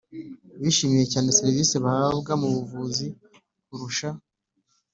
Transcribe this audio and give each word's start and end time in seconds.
bishimiye 0.61 1.05
cyane 1.13 1.29
serivisi 1.37 1.75
bahabwa 1.83 2.31
mu 2.41 2.49
buzima 2.69 3.15
kurusha 3.67 4.09